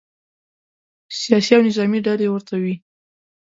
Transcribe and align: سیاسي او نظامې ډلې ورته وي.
سیاسي 1.19 1.51
او 1.57 1.61
نظامې 1.67 1.99
ډلې 2.05 2.27
ورته 2.29 2.55
وي. 2.61 2.75